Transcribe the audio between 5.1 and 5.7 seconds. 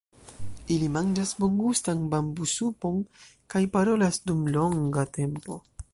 tempo.